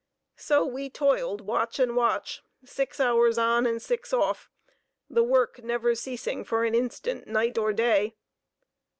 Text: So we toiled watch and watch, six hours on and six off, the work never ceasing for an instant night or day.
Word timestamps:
So 0.37 0.65
we 0.65 0.89
toiled 0.89 1.41
watch 1.41 1.77
and 1.77 1.95
watch, 1.95 2.41
six 2.65 2.99
hours 2.99 3.37
on 3.37 3.67
and 3.67 3.79
six 3.79 4.11
off, 4.11 4.49
the 5.11 5.23
work 5.23 5.63
never 5.63 5.93
ceasing 5.93 6.43
for 6.43 6.63
an 6.65 6.73
instant 6.73 7.27
night 7.27 7.55
or 7.55 7.71
day. 7.71 8.15